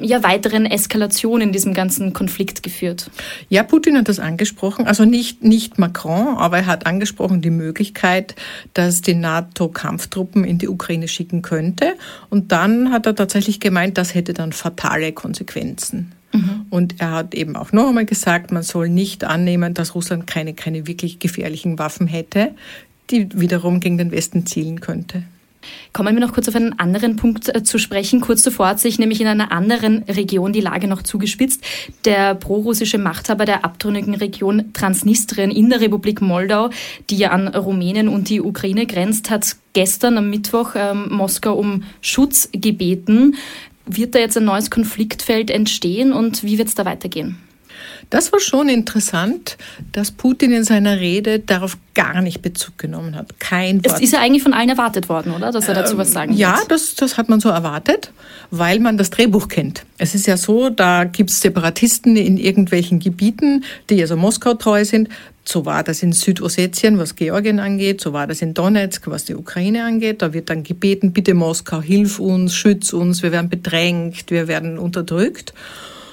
ja, 0.00 0.22
weiteren 0.22 0.66
Eskalation 0.66 1.40
in 1.40 1.52
diesem 1.52 1.74
ganzen 1.74 2.12
Konflikt 2.12 2.62
geführt? 2.62 3.10
Ja, 3.48 3.62
Putin 3.62 3.96
hat 3.96 4.08
das 4.08 4.18
angesprochen, 4.18 4.86
also 4.86 5.04
nicht, 5.04 5.44
nicht 5.44 5.78
Macron, 5.78 6.36
aber 6.36 6.58
er 6.58 6.66
hat 6.66 6.86
angesprochen 6.86 7.40
die 7.40 7.50
Möglichkeit, 7.50 8.34
dass 8.74 9.00
die 9.00 9.14
NATO-Kampftruppen 9.14 10.44
in 10.44 10.58
die 10.58 10.68
Ukraine 10.68 11.08
schicken 11.08 11.27
schicken 11.28 11.42
könnte. 11.42 11.94
Und 12.30 12.52
dann 12.52 12.90
hat 12.90 13.06
er 13.06 13.14
tatsächlich 13.14 13.60
gemeint, 13.60 13.98
das 13.98 14.14
hätte 14.14 14.32
dann 14.32 14.52
fatale 14.52 15.12
Konsequenzen. 15.12 16.12
Mhm. 16.32 16.66
Und 16.70 17.00
er 17.00 17.12
hat 17.12 17.34
eben 17.34 17.56
auch 17.56 17.72
noch 17.72 17.88
einmal 17.88 18.06
gesagt, 18.06 18.52
man 18.52 18.62
soll 18.62 18.88
nicht 18.88 19.24
annehmen, 19.24 19.74
dass 19.74 19.94
Russland 19.94 20.26
keine, 20.26 20.54
keine 20.54 20.86
wirklich 20.86 21.18
gefährlichen 21.18 21.78
Waffen 21.78 22.06
hätte, 22.06 22.54
die 23.10 23.28
wiederum 23.38 23.80
gegen 23.80 23.98
den 23.98 24.10
Westen 24.10 24.46
zielen 24.46 24.80
könnte. 24.80 25.22
Kommen 25.92 26.14
wir 26.14 26.20
noch 26.24 26.32
kurz 26.32 26.48
auf 26.48 26.54
einen 26.54 26.78
anderen 26.78 27.16
Punkt 27.16 27.54
äh, 27.54 27.62
zu 27.62 27.78
sprechen. 27.78 28.20
Kurz 28.20 28.42
zuvor 28.42 28.68
hat 28.68 28.80
sich 28.80 28.98
nämlich 28.98 29.20
in 29.20 29.26
einer 29.26 29.52
anderen 29.52 30.02
Region 30.04 30.52
die 30.52 30.60
Lage 30.60 30.86
noch 30.86 31.02
zugespitzt. 31.02 31.64
Der 32.04 32.34
prorussische 32.34 32.98
Machthaber 32.98 33.44
der 33.44 33.64
abtrünnigen 33.64 34.14
Region 34.14 34.72
Transnistrien 34.72 35.50
in 35.50 35.70
der 35.70 35.80
Republik 35.80 36.20
Moldau, 36.20 36.70
die 37.10 37.16
ja 37.16 37.30
an 37.30 37.48
Rumänien 37.48 38.08
und 38.08 38.28
die 38.28 38.40
Ukraine 38.40 38.86
grenzt, 38.86 39.30
hat 39.30 39.56
gestern 39.72 40.18
am 40.18 40.30
Mittwoch 40.30 40.72
ähm, 40.74 41.08
Moskau 41.10 41.54
um 41.54 41.84
Schutz 42.00 42.48
gebeten. 42.52 43.36
Wird 43.86 44.14
da 44.14 44.18
jetzt 44.18 44.36
ein 44.36 44.44
neues 44.44 44.70
Konfliktfeld 44.70 45.50
entstehen 45.50 46.12
und 46.12 46.44
wie 46.44 46.58
wird 46.58 46.68
es 46.68 46.74
da 46.74 46.84
weitergehen? 46.84 47.38
Das 48.10 48.32
war 48.32 48.40
schon 48.40 48.68
interessant, 48.68 49.58
dass 49.92 50.10
Putin 50.10 50.52
in 50.52 50.64
seiner 50.64 50.98
Rede 50.98 51.40
darauf 51.40 51.76
gar 51.94 52.22
nicht 52.22 52.42
Bezug 52.42 52.78
genommen 52.78 53.16
hat. 53.16 53.38
Kein 53.38 53.84
Wort. 53.84 53.96
Es 53.96 54.00
ist 54.00 54.12
ja 54.12 54.20
eigentlich 54.20 54.42
von 54.42 54.54
allen 54.54 54.68
erwartet 54.68 55.08
worden, 55.08 55.32
oder? 55.32 55.52
Dass 55.52 55.68
er 55.68 55.74
dazu 55.74 55.92
ähm, 55.92 55.98
was 55.98 56.12
sagen 56.12 56.30
wird. 56.30 56.40
Ja, 56.40 56.60
das, 56.68 56.94
das 56.94 57.18
hat 57.18 57.28
man 57.28 57.40
so 57.40 57.48
erwartet, 57.48 58.12
weil 58.50 58.78
man 58.80 58.96
das 58.96 59.10
Drehbuch 59.10 59.48
kennt. 59.48 59.84
Es 59.98 60.14
ist 60.14 60.26
ja 60.26 60.36
so, 60.36 60.70
da 60.70 61.04
gibt 61.04 61.30
es 61.30 61.40
Separatisten 61.40 62.16
in 62.16 62.38
irgendwelchen 62.38 62.98
Gebieten, 62.98 63.64
die 63.90 64.00
also 64.00 64.16
Moskau 64.16 64.54
treu 64.54 64.84
sind. 64.84 65.08
So 65.44 65.64
war 65.64 65.82
das 65.82 66.02
in 66.02 66.12
Südossetien, 66.12 66.98
was 66.98 67.16
Georgien 67.16 67.58
angeht. 67.58 68.02
So 68.02 68.12
war 68.12 68.26
das 68.26 68.42
in 68.42 68.52
Donetsk, 68.54 69.06
was 69.06 69.24
die 69.24 69.34
Ukraine 69.34 69.84
angeht. 69.84 70.20
Da 70.20 70.34
wird 70.34 70.50
dann 70.50 70.62
gebeten, 70.62 71.12
bitte 71.12 71.32
Moskau, 71.34 71.80
hilf 71.80 72.18
uns, 72.18 72.54
schütz 72.54 72.92
uns, 72.92 73.22
wir 73.22 73.32
werden 73.32 73.48
bedrängt, 73.48 74.30
wir 74.30 74.46
werden 74.46 74.78
unterdrückt. 74.78 75.54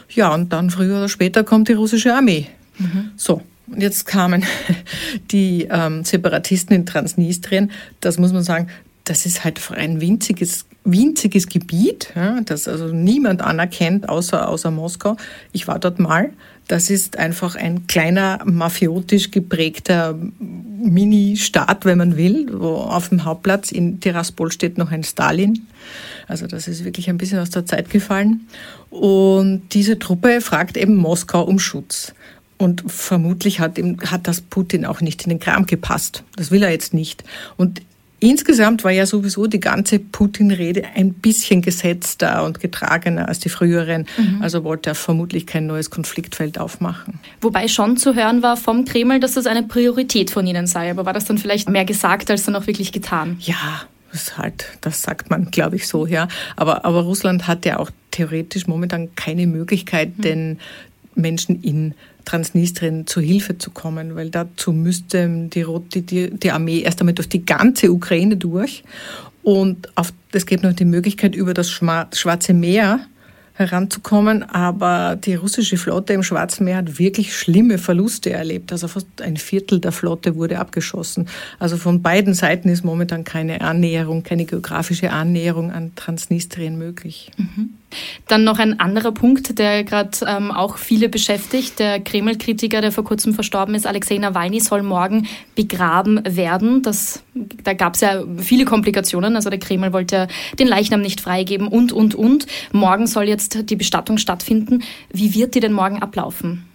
Ja, 0.09 0.33
und 0.33 0.53
dann 0.53 0.69
früher 0.69 0.97
oder 0.97 1.09
später 1.09 1.43
kommt 1.43 1.67
die 1.67 1.73
russische 1.73 2.13
Armee. 2.13 2.47
Mhm. 2.77 3.11
So. 3.15 3.41
Und 3.67 3.81
jetzt 3.81 4.05
kamen 4.05 4.45
die 5.31 5.67
ähm, 5.69 6.03
Separatisten 6.03 6.75
in 6.75 6.85
Transnistrien. 6.85 7.71
Das 7.99 8.19
muss 8.19 8.31
man 8.31 8.43
sagen, 8.43 8.67
das 9.05 9.25
ist 9.25 9.43
halt 9.43 9.61
ein 9.71 10.01
winziges, 10.01 10.65
winziges 10.83 11.47
Gebiet, 11.47 12.11
ja, 12.15 12.41
das 12.41 12.67
also 12.67 12.87
niemand 12.87 13.41
anerkennt, 13.41 14.09
außer, 14.09 14.49
außer 14.49 14.71
Moskau. 14.71 15.15
Ich 15.51 15.67
war 15.67 15.79
dort 15.79 15.99
mal. 15.99 16.31
Das 16.67 16.89
ist 16.89 17.19
einfach 17.19 17.55
ein 17.55 17.85
kleiner, 17.85 18.39
mafiotisch 18.43 19.29
geprägter 19.29 20.17
Mini-Staat, 20.39 21.85
wenn 21.85 21.99
man 21.99 22.17
will, 22.17 22.47
wo 22.51 22.75
auf 22.75 23.09
dem 23.09 23.23
Hauptplatz 23.23 23.71
in 23.71 23.99
Tiraspol 23.99 24.51
steht 24.51 24.79
noch 24.79 24.91
ein 24.91 25.03
Stalin. 25.03 25.67
Also 26.27 26.47
das 26.47 26.67
ist 26.67 26.83
wirklich 26.83 27.09
ein 27.09 27.17
bisschen 27.17 27.39
aus 27.39 27.49
der 27.49 27.65
Zeit 27.65 27.89
gefallen. 27.89 28.47
Und 28.89 29.63
diese 29.73 29.99
Truppe 29.99 30.41
fragt 30.41 30.77
eben 30.77 30.95
Moskau 30.95 31.43
um 31.43 31.59
Schutz. 31.59 32.13
Und 32.57 32.83
vermutlich 32.87 33.59
hat, 33.59 33.77
ihm, 33.77 33.99
hat 33.99 34.27
das 34.27 34.41
Putin 34.41 34.85
auch 34.85 35.01
nicht 35.01 35.23
in 35.23 35.29
den 35.29 35.39
Kram 35.39 35.65
gepasst. 35.65 36.23
Das 36.37 36.51
will 36.51 36.63
er 36.63 36.71
jetzt 36.71 36.93
nicht. 36.93 37.23
Und 37.57 37.81
Insgesamt 38.19 38.83
war 38.83 38.91
ja 38.91 39.05
sowieso 39.05 39.45
die 39.45 39.59
ganze 39.59 39.99
Putin-Rede 39.99 40.83
ein 40.95 41.13
bisschen 41.13 41.61
gesetzter 41.61 42.43
und 42.45 42.59
getragener 42.59 43.27
als 43.27 43.39
die 43.39 43.49
früheren. 43.49 44.07
Mhm. 44.17 44.41
Also 44.41 44.63
wollte 44.63 44.91
er 44.91 44.95
vermutlich 44.95 45.45
kein 45.45 45.67
neues 45.67 45.89
Konfliktfeld 45.89 46.57
aufmachen. 46.57 47.19
Wobei 47.41 47.67
schon 47.67 47.97
zu 47.97 48.15
hören 48.15 48.41
war 48.41 48.55
vom 48.55 48.85
Kreml, 48.85 49.19
dass 49.19 49.33
das 49.33 49.45
eine 49.45 49.63
Priorität 49.63 50.31
von 50.31 50.47
Ihnen 50.47 50.65
sei. 50.65 50.89
Aber 50.89 51.05
war 51.05 51.13
das 51.13 51.25
dann 51.25 51.37
vielleicht 51.37 51.69
mehr 51.69 51.85
gesagt 51.85 52.31
als 52.31 52.45
dann 52.45 52.55
auch 52.55 52.67
wirklich 52.67 52.91
getan? 52.91 53.37
Ja, 53.41 53.83
das 54.15 54.37
halt, 54.37 54.65
das 54.81 55.01
sagt 55.01 55.29
man, 55.29 55.51
glaube 55.51 55.75
ich, 55.75 55.87
so, 55.87 56.05
ja. 56.07 56.27
Aber, 56.55 56.85
aber 56.85 57.01
Russland 57.01 57.47
hat 57.47 57.65
ja 57.65 57.77
auch 57.77 57.91
theoretisch 58.11 58.67
momentan 58.67 59.13
keine 59.15 59.45
Möglichkeit, 59.45 60.17
mhm. 60.17 60.21
den 60.21 60.59
Menschen 61.15 61.61
in 61.61 61.93
Transnistrien 62.23 63.07
zu 63.07 63.21
Hilfe 63.21 63.57
zu 63.57 63.71
kommen, 63.71 64.15
weil 64.15 64.29
dazu 64.29 64.73
müsste 64.73 65.27
die, 65.53 65.65
die, 66.01 66.31
die 66.31 66.51
Armee 66.51 66.79
erst 66.79 66.99
einmal 66.99 67.13
durch 67.13 67.29
die 67.29 67.45
ganze 67.45 67.91
Ukraine 67.91 68.37
durch. 68.37 68.83
Und 69.43 69.95
auf, 69.95 70.11
es 70.31 70.45
gibt 70.45 70.63
noch 70.63 70.73
die 70.73 70.85
Möglichkeit, 70.85 71.35
über 71.35 71.53
das 71.53 71.69
Schwarze 71.69 72.53
Meer 72.53 73.01
heranzukommen. 73.55 74.43
Aber 74.43 75.15
die 75.15 75.35
russische 75.35 75.77
Flotte 75.77 76.13
im 76.13 76.23
Schwarzen 76.23 76.65
Meer 76.65 76.77
hat 76.77 76.99
wirklich 76.99 77.35
schlimme 77.35 77.77
Verluste 77.77 78.31
erlebt. 78.31 78.71
Also 78.71 78.87
fast 78.87 79.07
ein 79.21 79.37
Viertel 79.37 79.79
der 79.79 79.91
Flotte 79.91 80.35
wurde 80.35 80.59
abgeschossen. 80.59 81.27
Also 81.57 81.77
von 81.77 82.01
beiden 82.01 82.33
Seiten 82.33 82.69
ist 82.69 82.83
momentan 82.83 83.23
keine 83.23 83.61
Annäherung, 83.61 84.23
keine 84.23 84.45
geografische 84.45 85.11
Annäherung 85.11 85.71
an 85.71 85.93
Transnistrien 85.95 86.77
möglich. 86.77 87.31
Mhm. 87.37 87.71
Dann 88.27 88.43
noch 88.43 88.59
ein 88.59 88.79
anderer 88.79 89.11
Punkt, 89.11 89.57
der 89.59 89.83
gerade 89.83 90.17
ähm, 90.27 90.51
auch 90.51 90.77
viele 90.77 91.09
beschäftigt. 91.09 91.79
Der 91.79 91.99
Kreml-Kritiker, 91.99 92.81
der 92.81 92.91
vor 92.91 93.03
kurzem 93.03 93.33
verstorben 93.33 93.75
ist, 93.75 93.87
Alexei 93.87 94.17
Nawalny, 94.17 94.59
soll 94.59 94.83
morgen 94.83 95.27
begraben 95.55 96.21
werden. 96.25 96.81
Das, 96.81 97.23
da 97.33 97.73
gab 97.73 97.95
es 97.95 98.01
ja 98.01 98.23
viele 98.37 98.65
Komplikationen. 98.65 99.35
Also 99.35 99.49
der 99.49 99.59
Kreml 99.59 99.93
wollte 99.93 100.27
den 100.59 100.67
Leichnam 100.67 101.01
nicht 101.01 101.21
freigeben 101.21 101.67
und, 101.67 101.91
und, 101.91 102.15
und. 102.15 102.47
Morgen 102.71 103.07
soll 103.07 103.27
jetzt 103.27 103.69
die 103.69 103.75
Bestattung 103.75 104.17
stattfinden. 104.17 104.83
Wie 105.11 105.33
wird 105.33 105.55
die 105.55 105.59
denn 105.59 105.73
morgen 105.73 106.01
ablaufen? 106.01 106.65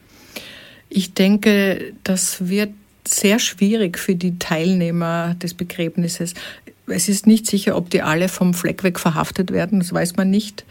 Ich 0.88 1.14
denke, 1.14 1.92
das 2.02 2.48
wird 2.48 2.70
sehr 3.06 3.38
schwierig 3.38 3.98
für 3.98 4.14
die 4.14 4.38
Teilnehmer 4.38 5.34
des 5.34 5.54
Begräbnisses. 5.54 6.34
Es 6.90 7.08
ist 7.08 7.26
nicht 7.26 7.46
sicher, 7.46 7.76
ob 7.76 7.90
die 7.90 8.02
alle 8.02 8.28
vom 8.28 8.54
Fleck 8.54 8.82
weg 8.82 8.98
verhaftet 8.98 9.50
werden, 9.50 9.80
das 9.80 9.92
weiß 9.92 10.16
man 10.16 10.30
nicht. 10.30 10.64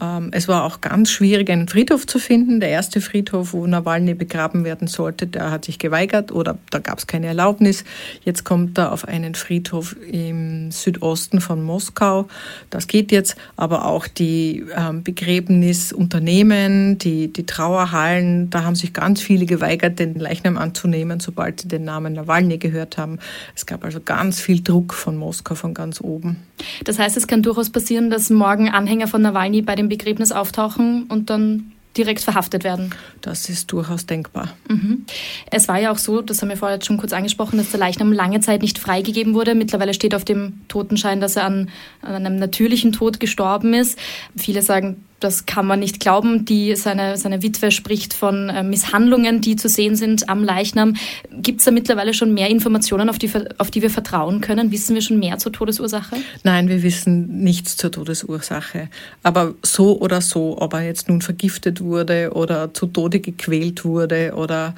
Ähm, 0.00 0.30
es 0.32 0.48
war 0.48 0.64
auch 0.64 0.80
ganz 0.80 1.10
schwierig, 1.10 1.50
einen 1.50 1.68
Friedhof 1.68 2.06
zu 2.06 2.18
finden. 2.18 2.60
Der 2.60 2.68
erste 2.70 3.00
Friedhof, 3.00 3.52
wo 3.52 3.66
Nawalny 3.66 4.14
begraben 4.14 4.64
werden 4.64 4.88
sollte, 4.88 5.26
der 5.26 5.50
hat 5.50 5.64
sich 5.64 5.78
geweigert 5.78 6.32
oder 6.32 6.58
da 6.70 6.78
gab 6.78 6.98
es 6.98 7.06
keine 7.06 7.26
Erlaubnis. 7.26 7.84
Jetzt 8.24 8.44
kommt 8.44 8.78
er 8.78 8.92
auf 8.92 9.06
einen 9.06 9.34
Friedhof 9.34 9.96
im 10.10 10.70
Südosten 10.70 11.40
von 11.40 11.62
Moskau. 11.62 12.28
Das 12.70 12.86
geht 12.86 13.12
jetzt, 13.12 13.36
aber 13.56 13.86
auch 13.86 14.06
die 14.06 14.64
ähm, 14.76 15.02
Begräbnisunternehmen, 15.02 16.98
die, 16.98 17.32
die 17.32 17.46
Trauerhallen, 17.46 18.50
da 18.50 18.64
haben 18.64 18.76
sich 18.76 18.92
ganz 18.92 19.20
viele 19.20 19.46
geweigert, 19.46 19.98
den 19.98 20.14
Leichnam 20.14 20.56
anzunehmen, 20.58 21.20
sobald 21.20 21.62
sie 21.62 21.68
den 21.68 21.84
Namen 21.84 22.12
Nawalny 22.12 22.58
gehört 22.58 22.98
haben. 22.98 23.18
Es 23.54 23.66
gab 23.66 23.84
also 23.84 24.00
ganz 24.00 24.40
viel 24.40 24.62
Druck 24.62 24.94
von 24.94 25.16
Moskau 25.16 25.54
von 25.54 25.74
ganz 25.74 26.00
oben. 26.00 26.36
Das 26.84 26.98
heißt, 26.98 27.16
es 27.16 27.26
kann 27.26 27.42
durchaus 27.42 27.70
passieren, 27.70 28.10
dass 28.10 28.30
morgen 28.30 28.68
Anhänger 28.68 29.06
von 29.06 29.22
Nawalny 29.22 29.62
bei 29.62 29.74
dem 29.74 29.87
Begräbnis 29.88 30.32
auftauchen 30.32 31.04
und 31.08 31.30
dann 31.30 31.72
direkt 31.96 32.20
verhaftet 32.20 32.64
werden. 32.64 32.94
Das 33.20 33.48
ist 33.48 33.72
durchaus 33.72 34.06
denkbar. 34.06 34.54
Mhm. 34.68 35.04
Es 35.50 35.66
war 35.66 35.78
ja 35.80 35.90
auch 35.90 35.98
so, 35.98 36.22
das 36.22 36.40
haben 36.40 36.48
wir 36.48 36.56
vorher 36.56 36.80
schon 36.80 36.96
kurz 36.96 37.12
angesprochen, 37.12 37.58
dass 37.58 37.70
der 37.70 37.80
Leichnam 37.80 38.12
lange 38.12 38.40
Zeit 38.40 38.62
nicht 38.62 38.78
freigegeben 38.78 39.34
wurde. 39.34 39.54
Mittlerweile 39.54 39.94
steht 39.94 40.14
auf 40.14 40.24
dem 40.24 40.60
Totenschein, 40.68 41.20
dass 41.20 41.36
er 41.36 41.44
an, 41.44 41.70
an 42.02 42.14
einem 42.14 42.36
natürlichen 42.36 42.92
Tod 42.92 43.18
gestorben 43.18 43.74
ist. 43.74 43.98
Viele 44.36 44.62
sagen, 44.62 45.04
das 45.20 45.46
kann 45.46 45.66
man 45.66 45.80
nicht 45.80 46.00
glauben. 46.00 46.44
Die, 46.44 46.76
seine, 46.76 47.16
seine 47.16 47.42
Witwe 47.42 47.70
spricht 47.70 48.14
von 48.14 48.48
äh, 48.48 48.62
Misshandlungen, 48.62 49.40
die 49.40 49.56
zu 49.56 49.68
sehen 49.68 49.96
sind 49.96 50.28
am 50.28 50.44
Leichnam. 50.44 50.94
Gibt 51.32 51.60
es 51.60 51.64
da 51.64 51.70
mittlerweile 51.70 52.14
schon 52.14 52.34
mehr 52.34 52.48
Informationen, 52.48 53.08
auf 53.10 53.18
die, 53.18 53.30
auf 53.58 53.70
die 53.70 53.82
wir 53.82 53.90
vertrauen 53.90 54.40
können? 54.40 54.70
Wissen 54.70 54.94
wir 54.94 55.02
schon 55.02 55.18
mehr 55.18 55.38
zur 55.38 55.52
Todesursache? 55.52 56.16
Nein, 56.44 56.68
wir 56.68 56.82
wissen 56.82 57.42
nichts 57.42 57.76
zur 57.76 57.90
Todesursache. 57.90 58.88
Aber 59.22 59.54
so 59.62 59.98
oder 60.00 60.20
so, 60.20 60.56
ob 60.60 60.74
er 60.74 60.82
jetzt 60.82 61.08
nun 61.08 61.20
vergiftet 61.20 61.80
wurde 61.80 62.32
oder 62.34 62.72
zu 62.72 62.86
Tode 62.86 63.20
gequält 63.20 63.84
wurde 63.84 64.34
oder, 64.36 64.74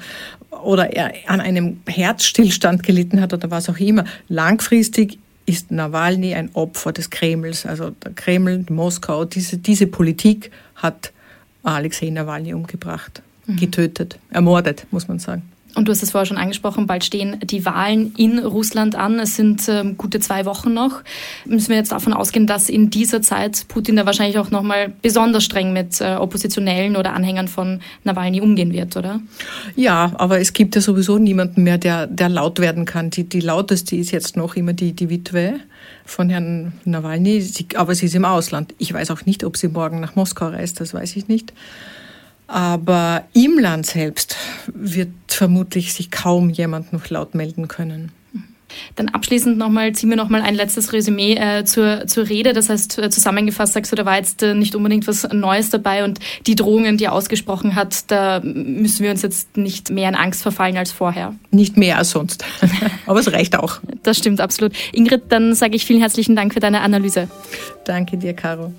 oder 0.63 0.91
er 0.93 1.11
an 1.27 1.39
einem 1.39 1.81
Herzstillstand 1.87 2.83
gelitten 2.83 3.21
hat 3.21 3.33
oder 3.33 3.51
was 3.51 3.69
auch 3.69 3.77
immer, 3.77 4.05
langfristig 4.27 5.19
ist 5.45 5.71
Nawalny 5.71 6.33
ein 6.33 6.49
Opfer 6.53 6.91
des 6.91 7.09
Kremls. 7.09 7.65
Also 7.65 7.89
der 7.89 8.13
Kreml, 8.13 8.65
Moskau, 8.69 9.25
diese, 9.25 9.57
diese 9.57 9.87
Politik 9.87 10.51
hat 10.75 11.11
Alexei 11.63 12.09
Nawalny 12.09 12.53
umgebracht, 12.53 13.21
mhm. 13.45 13.57
getötet, 13.57 14.19
ermordet, 14.31 14.87
muss 14.91 15.07
man 15.07 15.19
sagen. 15.19 15.50
Und 15.75 15.87
du 15.87 15.91
hast 15.91 16.03
es 16.03 16.11
vorher 16.11 16.25
schon 16.25 16.37
angesprochen, 16.37 16.85
bald 16.85 17.05
stehen 17.05 17.39
die 17.43 17.65
Wahlen 17.65 18.13
in 18.17 18.39
Russland 18.39 18.95
an. 18.95 19.19
Es 19.19 19.35
sind 19.35 19.67
ähm, 19.69 19.97
gute 19.97 20.19
zwei 20.19 20.45
Wochen 20.45 20.73
noch. 20.73 21.01
Müssen 21.45 21.69
wir 21.69 21.77
jetzt 21.77 21.91
davon 21.91 22.13
ausgehen, 22.13 22.45
dass 22.45 22.69
in 22.69 22.89
dieser 22.89 23.21
Zeit 23.21 23.65
Putin 23.67 23.95
da 23.95 24.05
wahrscheinlich 24.05 24.37
auch 24.37 24.51
nochmal 24.51 24.91
besonders 25.01 25.43
streng 25.43 25.71
mit 25.71 26.01
äh, 26.01 26.15
Oppositionellen 26.15 26.95
oder 26.97 27.13
Anhängern 27.13 27.47
von 27.47 27.79
Nawalny 28.03 28.41
umgehen 28.41 28.73
wird, 28.73 28.97
oder? 28.97 29.21
Ja, 29.75 30.11
aber 30.15 30.39
es 30.39 30.53
gibt 30.53 30.75
ja 30.75 30.81
sowieso 30.81 31.17
niemanden 31.17 31.63
mehr, 31.63 31.77
der, 31.77 32.07
der 32.07 32.29
laut 32.29 32.59
werden 32.59 32.85
kann. 32.85 33.09
Die, 33.09 33.23
die 33.23 33.39
lauteste 33.39 33.95
ist 33.95 34.11
jetzt 34.11 34.35
noch 34.35 34.55
immer 34.55 34.73
die, 34.73 34.93
die 34.93 35.09
Witwe 35.09 35.61
von 36.05 36.29
Herrn 36.29 36.73
Nawalny, 36.83 37.41
sie, 37.41 37.67
aber 37.75 37.95
sie 37.95 38.07
ist 38.07 38.15
im 38.15 38.25
Ausland. 38.25 38.73
Ich 38.77 38.93
weiß 38.93 39.11
auch 39.11 39.25
nicht, 39.25 39.43
ob 39.43 39.57
sie 39.57 39.69
morgen 39.69 39.99
nach 39.99 40.15
Moskau 40.15 40.47
reist, 40.47 40.81
das 40.81 40.93
weiß 40.93 41.15
ich 41.15 41.27
nicht. 41.27 41.53
Aber 42.51 43.23
im 43.31 43.57
Land 43.57 43.85
selbst 43.85 44.35
wird 44.67 45.07
vermutlich 45.27 45.93
sich 45.93 46.11
kaum 46.11 46.49
jemand 46.49 46.91
noch 46.91 47.09
laut 47.09 47.33
melden 47.33 47.69
können. 47.69 48.11
Dann 48.95 49.07
abschließend 49.07 49.57
nochmal, 49.57 49.93
ziehen 49.93 50.09
wir 50.09 50.17
nochmal 50.17 50.41
ein 50.41 50.55
letztes 50.55 50.91
Resümee 50.91 51.35
äh, 51.35 51.63
zur, 51.63 52.07
zur 52.07 52.27
Rede. 52.27 52.51
Das 52.51 52.67
heißt, 52.67 52.99
äh, 52.99 53.09
zusammengefasst 53.09 53.71
sagst 53.71 53.93
du, 53.93 53.95
da 53.95 54.05
war 54.05 54.17
jetzt 54.17 54.43
äh, 54.43 54.53
nicht 54.53 54.75
unbedingt 54.75 55.07
was 55.07 55.27
Neues 55.31 55.69
dabei 55.69 56.03
und 56.03 56.19
die 56.45 56.55
Drohungen, 56.55 56.97
die 56.97 57.05
er 57.05 57.13
ausgesprochen 57.13 57.75
hat, 57.75 58.11
da 58.11 58.41
müssen 58.43 59.03
wir 59.03 59.11
uns 59.11 59.21
jetzt 59.21 59.55
nicht 59.55 59.89
mehr 59.89 60.09
in 60.09 60.15
Angst 60.15 60.41
verfallen 60.41 60.75
als 60.75 60.91
vorher. 60.91 61.33
Nicht 61.51 61.77
mehr 61.77 61.97
als 61.97 62.11
sonst. 62.11 62.43
Aber 63.05 63.19
es 63.19 63.31
reicht 63.31 63.57
auch. 63.57 63.79
Das 64.03 64.17
stimmt 64.17 64.41
absolut. 64.41 64.73
Ingrid, 64.91 65.23
dann 65.29 65.55
sage 65.55 65.77
ich 65.77 65.85
vielen 65.85 66.01
herzlichen 66.01 66.35
Dank 66.35 66.53
für 66.53 66.59
deine 66.59 66.81
Analyse. 66.81 67.29
Danke 67.85 68.17
dir, 68.17 68.33
Caro. 68.33 68.73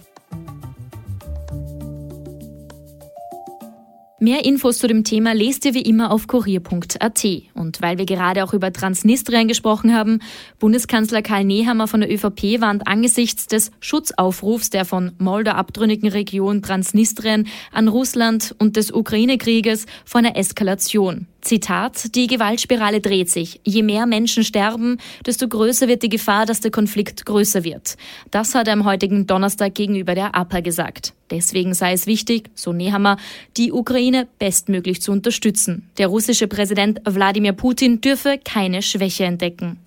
Mehr 4.23 4.45
Infos 4.45 4.79
zu 4.79 4.87
dem 4.87 5.03
Thema 5.03 5.35
lest 5.35 5.65
ihr 5.65 5.75
wie 5.75 5.83
immer 5.83 6.13
auf 6.13 6.29
kurier.at. 6.29 7.27
Und 7.55 7.83
weil 7.83 7.99
wir 7.99 8.07
gerade 8.07 8.45
auch 8.45 8.55
über 8.55 8.73
Transnistrien 8.73 9.49
gesprochen 9.49 9.93
haben, 9.93 10.21
Bundeskanzler 10.61 11.23
Karl 11.23 11.43
Nehammer 11.43 11.89
von 11.89 12.03
der 12.03 12.15
ÖVP 12.15 12.61
warnt 12.61 12.87
angesichts 12.87 13.49
des 13.49 13.73
Schutzaufrufs 13.81 14.71
der 14.71 14.85
von 14.85 15.11
Moldau 15.19 15.55
abtrünnigen 15.55 16.09
Region 16.09 16.63
Transnistrien 16.63 17.49
an 17.73 17.89
Russland 17.89 18.55
und 18.61 18.77
des 18.77 18.93
Ukraine-Krieges 18.93 19.87
vor 20.05 20.21
einer 20.21 20.37
Eskalation. 20.37 21.27
Zitat, 21.43 22.15
die 22.15 22.29
Gewaltspirale 22.29 23.01
dreht 23.01 23.29
sich. 23.29 23.61
Je 23.65 23.83
mehr 23.83 24.07
Menschen 24.07 24.45
sterben, 24.45 24.99
desto 25.27 25.49
größer 25.49 25.89
wird 25.89 26.03
die 26.03 26.09
Gefahr, 26.09 26.47
dass 26.47 26.61
der 26.61 26.71
Konflikt 26.71 27.27
größer 27.27 27.65
wird. 27.65 27.97
Das 28.31 28.55
hat 28.55 28.69
er 28.69 28.73
am 28.75 28.85
heutigen 28.85 29.27
Donnerstag 29.27 29.75
gegenüber 29.75 30.15
der 30.15 30.35
APA 30.35 30.61
gesagt. 30.61 31.13
Deswegen 31.31 31.75
sei 31.75 31.93
es 31.93 32.07
wichtig, 32.07 32.51
so 32.55 32.73
Nehammer, 32.73 33.17
die 33.57 33.73
Ukraine 33.73 34.29
bestmöglich 34.39 35.03
zu 35.03 35.13
unterstützen. 35.13 35.91
Der 35.99 36.07
russische 36.07 36.47
Präsident 36.47 37.01
Wladimir 37.05 37.53
Putin 37.53 38.01
dürfe 38.01 38.39
keine 38.43 38.81
Schwäche 38.81 39.25
entdecken. 39.25 39.79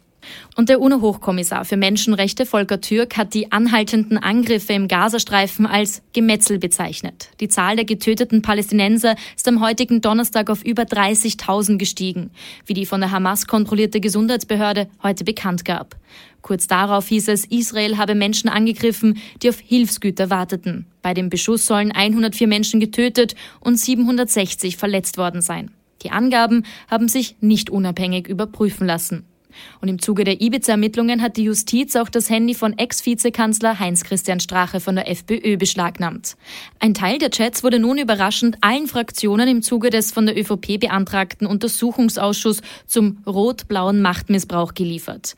Und 0.56 0.70
der 0.70 0.82
UNO-Hochkommissar 0.82 1.66
für 1.66 1.78
Menschenrechte 1.78 2.46
Volker 2.46 2.82
Türk 2.82 3.18
hat 3.18 3.34
die 3.34 3.52
anhaltenden 3.52 4.18
Angriffe 4.18 4.74
im 4.74 4.88
Gazastreifen 4.88 5.66
als 5.66 6.02
Gemetzel 6.14 6.60
bezeichnet. 6.60 7.30
Die 7.40 7.48
Zahl 7.48 7.76
der 7.76 7.86
getöteten 7.86 8.42
Palästinenser 8.42 9.16
ist 9.36 9.48
am 9.48 9.62
heutigen 9.62 10.02
Donnerstag 10.02 10.50
auf 10.50 10.64
über 10.64 10.84
30.000 10.84 11.78
gestiegen, 11.78 12.32
wie 12.66 12.74
die 12.74 12.86
von 12.86 13.02
der 13.02 13.12
Hamas 13.12 13.48
kontrollierte 13.48 14.00
Gesundheitsbehörde 14.00 14.88
heute 15.04 15.24
bekannt 15.24 15.66
gab. 15.66 15.96
Kurz 16.42 16.68
darauf 16.68 17.08
hieß 17.08 17.30
es, 17.30 17.46
Israel 17.46 17.98
habe 17.98 18.14
Menschen 18.14 18.50
angegriffen, 18.50 19.18
die 19.42 19.50
auf 19.50 19.60
Hilfsgüter 19.60 20.30
warteten. 20.30 20.86
Bei 21.02 21.16
dem 21.16 21.30
Beschuss 21.30 21.66
sollen 21.66 21.92
104 21.92 22.48
Menschen 22.48 22.80
getötet 22.80 23.36
und 23.60 23.80
760 23.80 24.78
verletzt 24.78 25.18
worden 25.18 25.42
sein. 25.42 25.72
Die 26.04 26.12
Angaben 26.12 26.64
haben 26.88 27.08
sich 27.08 27.36
nicht 27.42 27.72
unabhängig 27.72 28.28
überprüfen 28.28 28.86
lassen. 28.86 29.26
Und 29.82 29.88
im 29.88 30.00
Zuge 30.00 30.24
der 30.24 30.42
Ibiza-Ermittlungen 30.42 31.22
hat 31.22 31.38
die 31.38 31.44
Justiz 31.44 31.96
auch 31.96 32.10
das 32.10 32.30
Handy 32.30 32.54
von 32.54 32.78
Ex-Vizekanzler 32.78 33.80
Heinz-Christian 33.80 34.40
Strache 34.40 34.80
von 34.80 34.96
der 34.96 35.10
FPÖ 35.10 35.58
beschlagnahmt. 35.58 36.36
Ein 36.80 36.94
Teil 36.94 37.18
der 37.18 37.30
Chats 37.30 37.64
wurde 37.64 37.80
nun 37.80 37.98
überraschend 37.98 38.58
allen 38.62 38.88
Fraktionen 38.88 39.48
im 39.48 39.62
Zuge 39.62 39.90
des 39.90 40.12
von 40.12 40.26
der 40.26 40.38
ÖVP 40.38 40.80
beantragten 40.80 41.48
Untersuchungsausschuss 41.48 42.62
zum 42.86 43.20
rot-blauen 43.26 44.02
Machtmissbrauch 44.02 44.74
geliefert. 44.74 45.36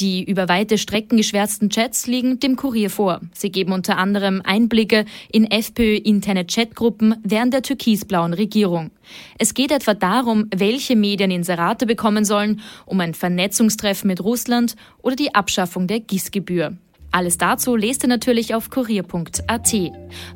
Die 0.00 0.22
über 0.22 0.48
weite 0.48 0.78
Strecken 0.78 1.16
geschwärzten 1.16 1.70
Chats 1.70 2.06
liegen 2.06 2.38
dem 2.38 2.54
Kurier 2.54 2.88
vor. 2.88 3.20
Sie 3.32 3.50
geben 3.50 3.72
unter 3.72 3.98
anderem 3.98 4.42
Einblicke 4.44 5.04
in 5.32 5.50
FPÖ-interne 5.50 6.46
Chatgruppen 6.46 7.16
während 7.24 7.52
der 7.52 7.62
türkisblauen 7.62 8.32
Regierung. 8.32 8.92
Es 9.38 9.54
geht 9.54 9.72
etwa 9.72 9.94
darum, 9.94 10.46
welche 10.54 10.94
Medien 10.94 11.32
Inserate 11.32 11.84
bekommen 11.84 12.24
sollen, 12.24 12.60
um 12.86 13.00
ein 13.00 13.12
Vernetzungstreffen 13.12 14.06
mit 14.06 14.22
Russland 14.22 14.76
oder 15.02 15.16
die 15.16 15.34
Abschaffung 15.34 15.88
der 15.88 15.98
GIS-Gebühr. 15.98 16.76
Alles 17.10 17.38
dazu 17.38 17.74
lest 17.74 18.02
ihr 18.04 18.08
natürlich 18.08 18.54
auf 18.54 18.70
kurier.at. 18.70 19.74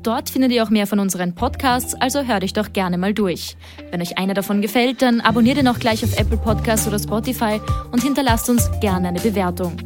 Dort 0.02 0.30
findet 0.30 0.52
ihr 0.52 0.64
auch 0.64 0.70
mehr 0.70 0.86
von 0.86 0.98
unseren 0.98 1.34
Podcasts, 1.34 1.94
also 1.94 2.22
hört 2.22 2.44
euch 2.44 2.52
doch 2.52 2.72
gerne 2.72 2.98
mal 2.98 3.12
durch. 3.12 3.56
Wenn 3.90 4.00
euch 4.00 4.18
einer 4.18 4.34
davon 4.34 4.62
gefällt, 4.62 5.02
dann 5.02 5.20
abonniert 5.20 5.58
ihn 5.58 5.68
auch 5.68 5.78
gleich 5.78 6.02
auf 6.02 6.18
Apple 6.18 6.38
Podcasts 6.38 6.88
oder 6.88 6.98
Spotify 6.98 7.60
und 7.92 8.02
hinterlasst 8.02 8.48
uns 8.48 8.70
gerne 8.80 9.08
eine 9.08 9.20
Bewertung. 9.20 9.76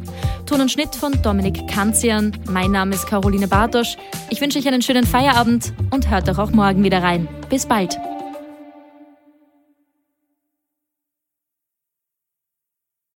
Ton 0.45 0.61
und 0.61 0.71
Schnitt 0.71 0.95
von 0.95 1.21
Dominik 1.21 1.67
Kanzian. 1.67 2.31
Mein 2.49 2.71
Name 2.71 2.95
ist 2.95 3.05
Caroline 3.05 3.47
Bartosch. 3.47 3.97
Ich 4.29 4.39
wünsche 4.39 4.59
euch 4.59 4.67
einen 4.67 4.81
schönen 4.81 5.05
Feierabend 5.05 5.73
und 5.91 6.09
hört 6.09 6.29
doch 6.29 6.39
auch 6.39 6.51
morgen 6.51 6.83
wieder 6.83 7.03
rein. 7.03 7.27
Bis 7.49 7.65
bald. 7.65 7.97